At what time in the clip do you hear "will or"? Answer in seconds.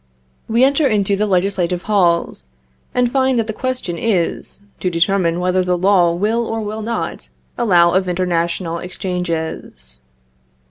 6.15-6.59